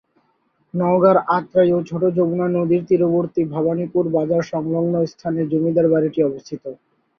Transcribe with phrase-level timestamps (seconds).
[0.73, 6.63] নওগাঁর আত্রাই ও ছোট যমুনা নদীর তীরবর্তী ভবানীপুর বাজার সংলগ্ন স্থানে জমিদার বাড়িটি অবস্থিত।